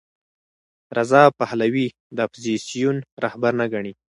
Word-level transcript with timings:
رضا 0.97 1.23
پهلوي 1.39 1.87
د 2.15 2.17
اپوزېسیون 2.27 2.97
رهبر 3.23 3.51
نه 3.61 3.65
ګڼي. 3.73 3.93